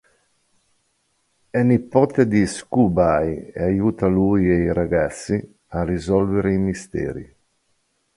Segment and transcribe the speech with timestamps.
[1.51, 7.35] È nipote di Scooby e aiuta lui e i ragazzi a risolvere i misteri.